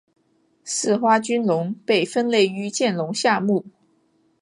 [0.63, 3.63] 似花君龙被分类于剑龙下目。